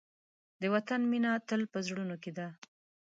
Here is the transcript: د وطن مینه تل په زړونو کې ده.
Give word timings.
د 0.61 0.63
وطن 0.75 1.01
مینه 1.11 1.31
تل 1.47 1.61
په 1.71 1.79
زړونو 1.87 2.15
کې 2.23 2.31
ده. 2.37 2.47